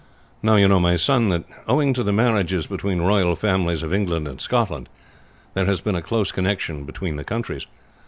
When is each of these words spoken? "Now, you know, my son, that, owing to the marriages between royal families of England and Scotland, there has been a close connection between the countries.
"Now, 0.41 0.55
you 0.55 0.67
know, 0.67 0.79
my 0.79 0.95
son, 0.95 1.29
that, 1.29 1.43
owing 1.67 1.93
to 1.93 2.01
the 2.01 2.11
marriages 2.11 2.65
between 2.65 3.01
royal 3.03 3.35
families 3.35 3.83
of 3.83 3.93
England 3.93 4.27
and 4.27 4.41
Scotland, 4.41 4.89
there 5.53 5.65
has 5.67 5.79
been 5.81 5.93
a 5.93 6.01
close 6.01 6.31
connection 6.31 6.85
between 6.85 7.17
the 7.17 7.23
countries. 7.23 7.67